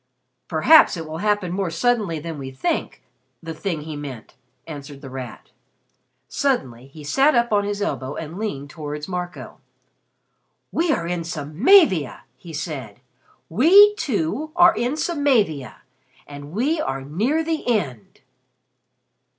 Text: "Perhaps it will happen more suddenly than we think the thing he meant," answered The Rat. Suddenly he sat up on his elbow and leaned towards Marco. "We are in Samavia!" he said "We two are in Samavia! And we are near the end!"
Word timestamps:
"Perhaps 0.47 0.97
it 0.97 1.07
will 1.07 1.19
happen 1.19 1.53
more 1.53 1.69
suddenly 1.69 2.17
than 2.17 2.39
we 2.39 2.49
think 2.49 3.03
the 3.43 3.53
thing 3.53 3.81
he 3.81 3.95
meant," 3.95 4.33
answered 4.65 4.99
The 5.01 5.11
Rat. 5.11 5.51
Suddenly 6.27 6.87
he 6.87 7.03
sat 7.03 7.35
up 7.35 7.53
on 7.53 7.65
his 7.65 7.83
elbow 7.83 8.15
and 8.15 8.39
leaned 8.39 8.71
towards 8.71 9.07
Marco. 9.07 9.59
"We 10.71 10.91
are 10.91 11.05
in 11.05 11.21
Samavia!" 11.23 12.21
he 12.35 12.51
said 12.51 12.99
"We 13.47 13.93
two 13.93 14.51
are 14.55 14.73
in 14.73 14.93
Samavia! 14.97 15.81
And 16.25 16.51
we 16.51 16.81
are 16.81 17.01
near 17.03 17.43
the 17.43 17.67
end!" 17.67 18.21